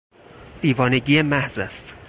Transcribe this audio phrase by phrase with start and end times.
[0.61, 1.95] دیوانگی محض است!